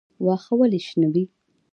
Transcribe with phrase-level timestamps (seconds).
[0.25, 1.23] واښه ولې شنه وي؟